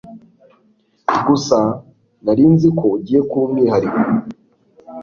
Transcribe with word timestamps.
Gusa 1.25 1.59
nari 2.23 2.43
nzi 2.53 2.67
ko 2.77 2.85
ugiye 2.95 3.19
kuba 3.29 3.43
umwihariko 3.47 3.99